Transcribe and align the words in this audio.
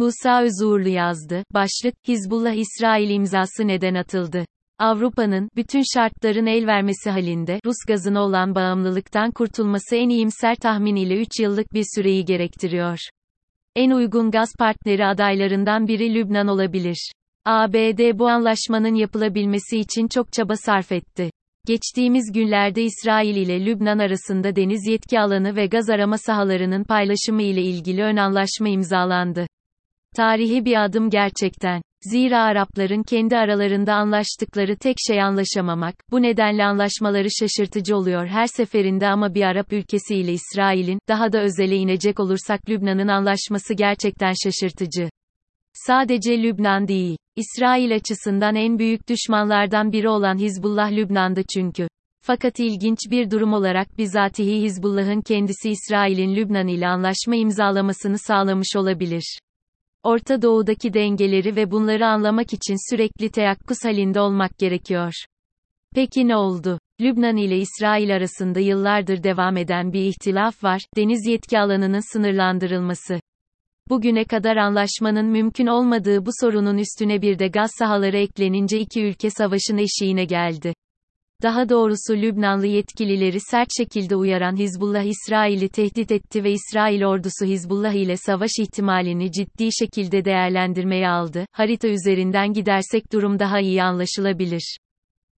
Musa 0.00 0.42
Özuğurlu 0.42 0.88
yazdı. 0.88 1.44
Başlık, 1.54 1.94
Hizbullah 2.08 2.52
İsrail 2.52 3.10
imzası 3.10 3.68
neden 3.68 3.94
atıldı? 3.94 4.44
Avrupa'nın, 4.78 5.48
bütün 5.56 5.82
şartların 5.94 6.46
el 6.46 6.66
vermesi 6.66 7.10
halinde, 7.10 7.60
Rus 7.64 7.76
gazına 7.88 8.22
olan 8.22 8.54
bağımlılıktan 8.54 9.30
kurtulması 9.30 9.96
en 9.96 10.08
iyimser 10.08 10.56
tahmin 10.56 10.96
ile 10.96 11.20
3 11.20 11.40
yıllık 11.40 11.72
bir 11.74 11.84
süreyi 11.94 12.24
gerektiriyor. 12.24 12.98
En 13.76 13.90
uygun 13.90 14.30
gaz 14.30 14.48
partneri 14.58 15.06
adaylarından 15.06 15.88
biri 15.88 16.14
Lübnan 16.14 16.48
olabilir. 16.48 17.12
ABD 17.44 18.18
bu 18.18 18.28
anlaşmanın 18.28 18.94
yapılabilmesi 18.94 19.78
için 19.78 20.08
çok 20.08 20.32
çaba 20.32 20.56
sarf 20.56 20.92
etti. 20.92 21.30
Geçtiğimiz 21.66 22.32
günlerde 22.32 22.82
İsrail 22.82 23.36
ile 23.36 23.66
Lübnan 23.66 23.98
arasında 23.98 24.56
deniz 24.56 24.86
yetki 24.86 25.20
alanı 25.20 25.56
ve 25.56 25.66
gaz 25.66 25.90
arama 25.90 26.18
sahalarının 26.18 26.84
paylaşımı 26.84 27.42
ile 27.42 27.62
ilgili 27.62 28.02
ön 28.02 28.16
anlaşma 28.16 28.68
imzalandı. 28.68 29.46
Tarihi 30.16 30.64
bir 30.64 30.84
adım 30.84 31.10
gerçekten. 31.10 31.82
Zira 32.02 32.42
Arapların 32.42 33.02
kendi 33.02 33.36
aralarında 33.36 33.94
anlaştıkları 33.94 34.76
tek 34.76 34.96
şey 35.06 35.22
anlaşamamak, 35.22 35.94
bu 36.10 36.22
nedenle 36.22 36.64
anlaşmaları 36.64 37.28
şaşırtıcı 37.40 37.96
oluyor 37.96 38.26
her 38.26 38.46
seferinde 38.46 39.08
ama 39.08 39.34
bir 39.34 39.42
Arap 39.42 39.72
ülkesi 39.72 40.16
ile 40.16 40.32
İsrail'in, 40.32 40.98
daha 41.08 41.32
da 41.32 41.40
özele 41.40 41.76
inecek 41.76 42.20
olursak 42.20 42.68
Lübnan'ın 42.68 43.08
anlaşması 43.08 43.74
gerçekten 43.74 44.32
şaşırtıcı. 44.44 45.10
Sadece 45.72 46.42
Lübnan 46.42 46.88
değil, 46.88 47.16
İsrail 47.36 47.94
açısından 47.94 48.54
en 48.54 48.78
büyük 48.78 49.08
düşmanlardan 49.08 49.92
biri 49.92 50.08
olan 50.08 50.38
Hizbullah 50.38 50.92
Lübnan'da 50.92 51.42
çünkü. 51.54 51.88
Fakat 52.22 52.60
ilginç 52.60 52.98
bir 53.10 53.30
durum 53.30 53.52
olarak 53.52 53.98
bizatihi 53.98 54.62
Hizbullah'ın 54.62 55.20
kendisi 55.20 55.70
İsrail'in 55.70 56.36
Lübnan 56.36 56.68
ile 56.68 56.88
anlaşma 56.88 57.36
imzalamasını 57.36 58.18
sağlamış 58.18 58.76
olabilir. 58.76 59.38
Orta 60.02 60.42
Doğu'daki 60.42 60.94
dengeleri 60.94 61.56
ve 61.56 61.70
bunları 61.70 62.06
anlamak 62.06 62.52
için 62.52 62.90
sürekli 62.90 63.30
teyakkuz 63.30 63.78
halinde 63.84 64.20
olmak 64.20 64.58
gerekiyor. 64.58 65.12
Peki 65.94 66.28
ne 66.28 66.36
oldu? 66.36 66.78
Lübnan 67.00 67.36
ile 67.36 67.58
İsrail 67.58 68.16
arasında 68.16 68.60
yıllardır 68.60 69.22
devam 69.22 69.56
eden 69.56 69.92
bir 69.92 70.00
ihtilaf 70.00 70.64
var, 70.64 70.82
deniz 70.96 71.26
yetki 71.26 71.58
alanının 71.58 72.12
sınırlandırılması. 72.12 73.20
Bugüne 73.88 74.24
kadar 74.24 74.56
anlaşmanın 74.56 75.26
mümkün 75.26 75.66
olmadığı 75.66 76.26
bu 76.26 76.30
sorunun 76.40 76.78
üstüne 76.78 77.22
bir 77.22 77.38
de 77.38 77.48
gaz 77.48 77.70
sahaları 77.78 78.16
eklenince 78.16 78.78
iki 78.78 79.02
ülke 79.02 79.30
savaşın 79.30 79.78
eşiğine 79.78 80.24
geldi. 80.24 80.74
Daha 81.42 81.68
doğrusu 81.68 82.12
Lübnanlı 82.16 82.66
yetkilileri 82.66 83.40
sert 83.40 83.68
şekilde 83.76 84.16
uyaran 84.16 84.56
Hizbullah 84.56 85.02
İsrail'i 85.02 85.68
tehdit 85.68 86.12
etti 86.12 86.44
ve 86.44 86.52
İsrail 86.52 87.04
ordusu 87.04 87.44
Hizbullah 87.44 87.92
ile 87.92 88.16
savaş 88.16 88.50
ihtimalini 88.60 89.32
ciddi 89.32 89.68
şekilde 89.80 90.24
değerlendirmeye 90.24 91.08
aldı. 91.08 91.46
Harita 91.52 91.88
üzerinden 91.88 92.52
gidersek 92.52 93.12
durum 93.12 93.38
daha 93.38 93.60
iyi 93.60 93.82
anlaşılabilir. 93.82 94.78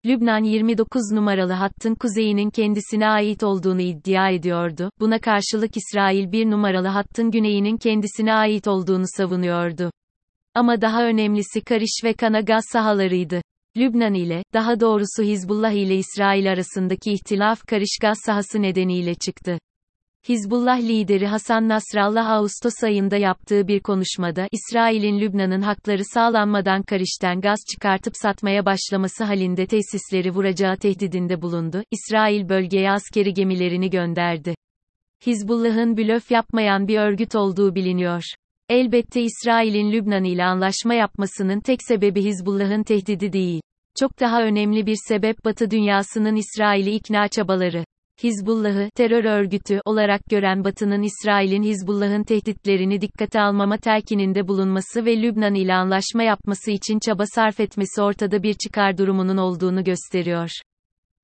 Lübnan 0.05 0.44
29 0.44 1.11
numaralı 1.11 1.53
hattın 1.53 1.95
kuzeyinin 1.95 2.49
kendisine 2.49 3.07
ait 3.07 3.44
olduğunu 3.44 3.81
iddia 3.81 4.29
ediyordu. 4.29 4.91
Buna 4.99 5.19
karşılık 5.19 5.77
İsrail 5.77 6.31
1 6.31 6.52
numaralı 6.52 6.88
hattın 6.88 7.31
güneyinin 7.31 7.77
kendisine 7.77 8.33
ait 8.33 8.67
olduğunu 8.67 9.05
savunuyordu. 9.17 9.91
Ama 10.55 10.81
daha 10.81 11.03
önemlisi 11.05 11.61
Kariş 11.61 12.02
ve 12.03 12.13
Kana 12.13 12.41
gaz 12.41 12.63
sahalarıydı. 12.72 13.41
Lübnan 13.77 14.14
ile, 14.14 14.44
daha 14.53 14.80
doğrusu 14.80 15.23
Hizbullah 15.23 15.72
ile 15.72 15.95
İsrail 15.95 16.52
arasındaki 16.52 17.11
ihtilaf 17.11 17.67
Kariş 17.67 17.97
gaz 18.02 18.17
sahası 18.25 18.61
nedeniyle 18.61 19.16
çıktı. 19.16 19.58
Hizbullah 20.30 20.80
lideri 20.80 21.28
Hasan 21.28 21.69
Nasrallah 21.69 22.30
Ağustos 22.30 22.83
ayında 22.83 23.17
yaptığı 23.17 23.67
bir 23.67 23.80
konuşmada, 23.80 24.47
İsrail'in 24.52 25.19
Lübnan'ın 25.19 25.61
hakları 25.61 26.05
sağlanmadan 26.05 26.83
Kariş'ten 26.83 27.41
gaz 27.41 27.59
çıkartıp 27.73 28.13
satmaya 28.16 28.66
başlaması 28.66 29.23
halinde 29.23 29.66
tesisleri 29.66 30.31
vuracağı 30.31 30.78
tehdidinde 30.78 31.41
bulundu. 31.41 31.83
İsrail 31.91 32.50
bölgeye 32.50 32.91
askeri 32.91 33.34
gemilerini 33.34 33.90
gönderdi. 33.90 34.56
Hizbullah'ın 35.25 35.97
blöf 35.97 36.31
yapmayan 36.31 36.88
bir 36.88 37.00
örgüt 37.00 37.35
olduğu 37.35 37.75
biliniyor. 37.75 38.24
Elbette 38.69 39.22
İsrail'in 39.22 39.91
Lübnan 39.91 40.24
ile 40.24 40.44
anlaşma 40.44 40.94
yapmasının 40.94 41.59
tek 41.59 41.84
sebebi 41.84 42.24
Hizbullah'ın 42.24 42.84
tehdidi 42.84 43.34
değil. 43.34 43.62
Çok 44.00 44.19
daha 44.19 44.44
önemli 44.44 44.85
bir 44.85 44.97
sebep 45.07 45.46
Batı 45.46 45.72
dünyasının 45.72 46.35
İsrail'i 46.35 46.91
ikna 46.91 47.28
çabaları. 47.28 47.84
Hizbullah'ı 48.24 48.90
terör 48.96 49.24
örgütü 49.24 49.81
olarak 49.85 50.22
gören 50.25 50.63
Batı'nın 50.63 51.02
İsrail'in 51.02 51.63
Hizbullah'ın 51.63 52.24
tehditlerini 52.24 53.01
dikkate 53.01 53.41
almama 53.41 53.78
telkininde 53.78 54.47
bulunması 54.47 55.06
ve 55.06 55.22
Lübnan 55.22 55.56
ile 55.56 55.74
anlaşma 55.74 56.24
yapması 56.24 56.72
için 56.72 57.00
çaba 57.00 57.24
sarf 57.35 57.59
etmesi 57.59 58.01
ortada 58.01 58.44
bir 58.44 58.53
çıkar 58.53 58.97
durumunun 58.97 59.38
olduğunu 59.38 59.84
gösteriyor. 59.84 60.50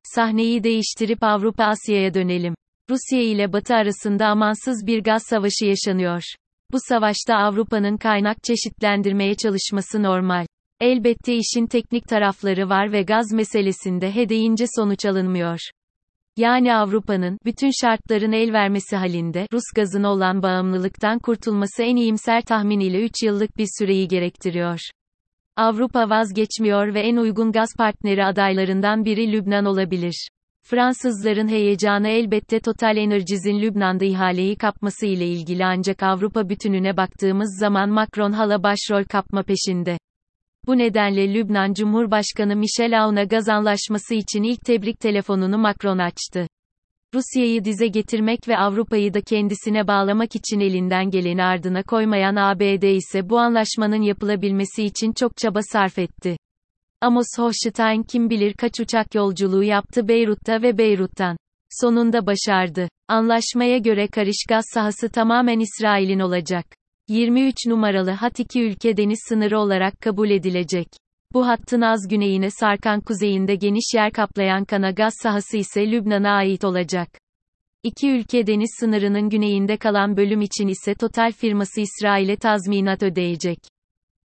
Sahneyi 0.03 0.63
değiştirip 0.63 1.23
Avrupa 1.23 1.63
Asya'ya 1.63 2.13
dönelim. 2.13 2.56
Rusya 2.89 3.22
ile 3.22 3.53
Batı 3.53 3.75
arasında 3.75 4.27
amansız 4.27 4.88
bir 4.88 5.03
gaz 5.03 5.23
savaşı 5.29 5.66
yaşanıyor. 5.66 6.22
Bu 6.72 6.77
savaşta 6.89 7.35
Avrupa'nın 7.35 7.97
kaynak 7.97 8.38
çeşitlendirmeye 8.44 9.35
çalışması 9.35 10.03
normal. 10.03 10.46
Elbette 10.79 11.35
işin 11.35 11.67
teknik 11.67 12.07
tarafları 12.07 12.69
var 12.69 12.91
ve 12.91 13.01
gaz 13.01 13.31
meselesinde 13.31 14.15
he 14.15 14.29
deyince 14.29 14.65
sonuç 14.75 15.05
alınmıyor. 15.05 15.59
Yani 16.38 16.75
Avrupa'nın, 16.75 17.38
bütün 17.45 17.71
şartların 17.81 18.31
el 18.31 18.53
vermesi 18.53 18.95
halinde, 18.95 19.47
Rus 19.53 19.63
gazına 19.75 20.11
olan 20.11 20.43
bağımlılıktan 20.43 21.19
kurtulması 21.19 21.83
en 21.83 21.95
iyimser 21.95 22.41
tahmin 22.41 22.79
ile 22.79 23.05
3 23.05 23.11
yıllık 23.23 23.57
bir 23.57 23.67
süreyi 23.79 24.07
gerektiriyor. 24.07 24.79
Avrupa 25.55 26.09
vazgeçmiyor 26.09 26.94
ve 26.94 27.01
en 27.01 27.15
uygun 27.15 27.51
gaz 27.51 27.69
partneri 27.77 28.25
adaylarından 28.25 29.05
biri 29.05 29.31
Lübnan 29.31 29.65
olabilir. 29.65 30.27
Fransızların 30.63 31.47
heyecanı 31.47 32.07
elbette 32.07 32.59
Total 32.59 32.97
Energies'in 32.97 33.61
Lübnan'da 33.61 34.05
ihaleyi 34.05 34.55
kapması 34.55 35.05
ile 35.05 35.27
ilgili 35.27 35.65
ancak 35.65 36.03
Avrupa 36.03 36.49
bütününe 36.49 36.97
baktığımız 36.97 37.57
zaman 37.59 37.89
Macron 37.89 38.31
hala 38.31 38.63
başrol 38.63 39.03
kapma 39.03 39.44
peşinde. 39.44 39.97
Bu 40.68 40.78
nedenle 40.78 41.34
Lübnan 41.34 41.73
Cumhurbaşkanı 41.73 42.56
Michel 42.56 43.03
Aoun'a 43.03 43.23
gaz 43.23 43.50
anlaşması 43.50 44.13
için 44.13 44.44
ilk 44.44 44.62
tebrik 44.62 45.00
telefonunu 45.00 45.57
Macron 45.57 45.97
açtı. 45.97 46.47
Rusya'yı 47.13 47.66
dize 47.66 47.88
getirmek 47.88 48.47
ve 48.47 48.57
Avrupa'yı 48.57 49.13
da 49.13 49.22
kendisine 49.22 49.88
bağlamak 49.88 50.35
için 50.35 50.59
elinden 50.59 51.09
geleni 51.09 51.44
ardına 51.44 51.84
koymayan 51.84 52.35
ABD 52.35 52.84
ise 52.84 53.29
bu 53.29 53.40
anlaşmanın 53.40 54.01
yapılabilmesi 54.01 54.84
için 54.84 55.12
çok 55.12 55.38
çaba 55.38 55.59
sarf 55.62 56.00
etti. 56.00 56.38
Amos 57.01 57.28
Hochstein 57.38 58.03
kim 58.03 58.29
bilir 58.29 58.53
kaç 58.53 58.79
uçak 58.79 59.16
yolculuğu 59.16 59.63
yaptı 59.63 60.07
Beyrut'ta 60.07 60.62
ve 60.62 60.78
Beyrut'tan. 60.78 61.38
Sonunda 61.69 62.25
başardı. 62.25 62.89
Anlaşmaya 63.07 63.78
göre 63.78 64.07
karış 64.07 64.45
gaz 64.50 64.63
sahası 64.74 65.09
tamamen 65.09 65.59
İsrail'in 65.59 66.19
olacak. 66.19 66.66
23 67.09 67.56
numaralı 67.68 68.12
hat 68.12 68.40
iki 68.40 68.63
ülke 68.63 68.97
deniz 68.97 69.19
sınırı 69.29 69.59
olarak 69.59 70.01
kabul 70.01 70.29
edilecek. 70.29 70.88
Bu 71.34 71.47
hattın 71.47 71.81
az 71.81 72.07
güneyine 72.09 72.50
sarkan 72.50 73.01
kuzeyinde 73.01 73.56
geniş 73.56 73.94
yer 73.95 74.12
kaplayan 74.12 74.66
Kana 74.66 74.91
gaz 74.91 75.13
sahası 75.23 75.57
ise 75.57 75.91
Lübnan'a 75.91 76.31
ait 76.31 76.63
olacak. 76.63 77.09
İki 77.84 78.12
ülke 78.12 78.47
deniz 78.47 78.69
sınırının 78.79 79.29
güneyinde 79.29 79.78
kalan 79.78 80.18
bölüm 80.18 80.41
için 80.41 80.68
ise 80.68 80.94
Total 80.94 81.31
firması 81.31 81.81
İsrail'e 81.81 82.35
tazminat 82.35 83.03
ödeyecek. 83.03 83.59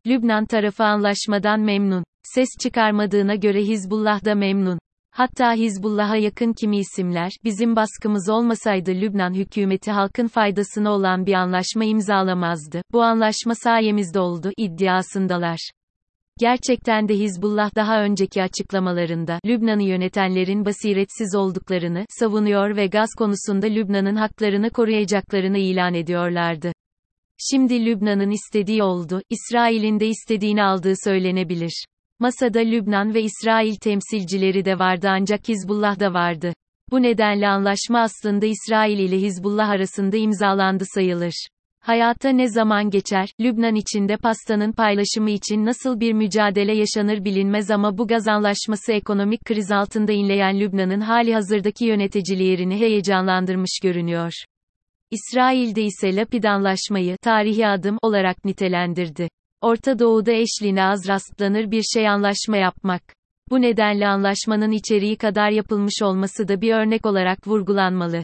Lübnan 0.06 0.46
tarafı 0.46 0.84
anlaşmadan 0.84 1.60
memnun. 1.60 2.04
Ses 2.22 2.48
çıkarmadığına 2.62 3.34
göre 3.34 3.62
Hizbullah 3.62 4.24
da 4.24 4.34
memnun. 4.34 4.78
Hatta 5.18 5.52
Hizbullah'a 5.52 6.16
yakın 6.16 6.52
kimi 6.52 6.78
isimler, 6.78 7.30
bizim 7.44 7.76
baskımız 7.76 8.28
olmasaydı 8.28 8.90
Lübnan 8.90 9.34
hükümeti 9.34 9.90
halkın 9.90 10.26
faydasına 10.26 10.90
olan 10.92 11.26
bir 11.26 11.32
anlaşma 11.32 11.84
imzalamazdı. 11.84 12.82
Bu 12.92 13.02
anlaşma 13.02 13.54
sayemizde 13.54 14.20
oldu 14.20 14.50
iddiasındalar. 14.56 15.70
Gerçekten 16.40 17.08
de 17.08 17.14
Hizbullah 17.14 17.74
daha 17.76 18.02
önceki 18.02 18.42
açıklamalarında 18.42 19.38
Lübnan'ı 19.46 19.82
yönetenlerin 19.82 20.64
basiretsiz 20.64 21.34
olduklarını 21.34 22.04
savunuyor 22.08 22.76
ve 22.76 22.86
gaz 22.86 23.08
konusunda 23.18 23.66
Lübnan'ın 23.66 24.16
haklarını 24.16 24.70
koruyacaklarını 24.70 25.58
ilan 25.58 25.94
ediyorlardı. 25.94 26.72
Şimdi 27.50 27.86
Lübnan'ın 27.86 28.30
istediği 28.30 28.82
oldu, 28.82 29.22
İsrail'in 29.30 30.00
de 30.00 30.06
istediğini 30.06 30.62
aldığı 30.62 30.94
söylenebilir. 31.04 31.84
Masada 32.20 32.60
Lübnan 32.60 33.14
ve 33.14 33.22
İsrail 33.22 33.74
temsilcileri 33.76 34.64
de 34.64 34.78
vardı 34.78 35.08
ancak 35.10 35.48
Hizbullah 35.48 36.00
da 36.00 36.14
vardı. 36.14 36.52
Bu 36.90 37.02
nedenle 37.02 37.48
anlaşma 37.48 38.00
aslında 38.00 38.46
İsrail 38.46 38.98
ile 38.98 39.16
Hizbullah 39.16 39.68
arasında 39.68 40.16
imzalandı 40.16 40.84
sayılır. 40.94 41.48
Hayata 41.80 42.28
ne 42.28 42.48
zaman 42.48 42.90
geçer, 42.90 43.28
Lübnan 43.40 43.74
içinde 43.74 44.16
pastanın 44.16 44.72
paylaşımı 44.72 45.30
için 45.30 45.64
nasıl 45.64 46.00
bir 46.00 46.12
mücadele 46.12 46.76
yaşanır 46.76 47.24
bilinmez 47.24 47.70
ama 47.70 47.98
bu 47.98 48.06
gaz 48.06 48.28
anlaşması 48.28 48.92
ekonomik 48.92 49.44
kriz 49.44 49.72
altında 49.72 50.12
inleyen 50.12 50.60
Lübnan'ın 50.60 51.00
hali 51.00 51.34
hazırdaki 51.34 51.84
yöneticilerini 51.84 52.80
heyecanlandırmış 52.80 53.80
görünüyor. 53.82 54.32
İsrail'de 55.10 55.82
ise 55.82 56.16
Lapid 56.16 56.44
Anlaşmayı, 56.44 57.16
tarihi 57.22 57.66
adım, 57.66 57.98
olarak 58.02 58.44
nitelendirdi. 58.44 59.28
Orta 59.60 59.98
Doğu'da 59.98 60.32
eşliğine 60.32 60.84
az 60.84 61.08
rastlanır 61.08 61.70
bir 61.70 61.82
şey 61.82 62.08
anlaşma 62.08 62.56
yapmak. 62.56 63.02
Bu 63.50 63.62
nedenle 63.62 64.06
anlaşmanın 64.06 64.70
içeriği 64.70 65.16
kadar 65.16 65.50
yapılmış 65.50 66.02
olması 66.02 66.48
da 66.48 66.60
bir 66.60 66.74
örnek 66.74 67.06
olarak 67.06 67.46
vurgulanmalı. 67.46 68.22